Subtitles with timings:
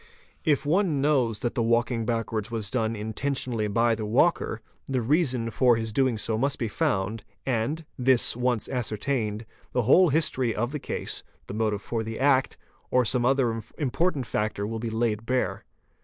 [0.43, 4.99] If one knows that the walking back wards was done intentionally by the walker, the
[4.99, 10.55] reason for his doing so must be found, and, this once ascertained, the whole history
[10.55, 12.57] of the case, the motive for the act,
[12.89, 15.65] or some other important factor will be laid bare.